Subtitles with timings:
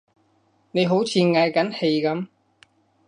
[0.71, 2.25] 你好似歎緊氣噉